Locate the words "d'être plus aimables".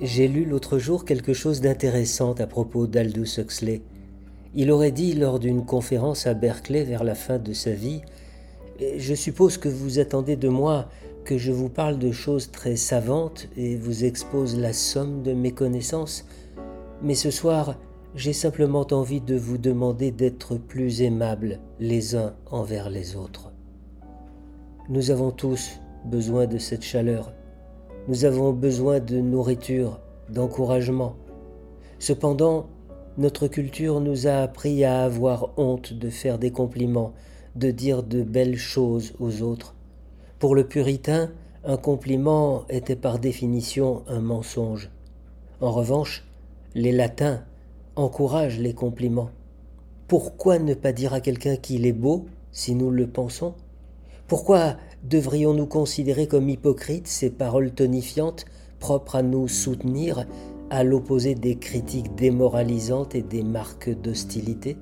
20.10-21.60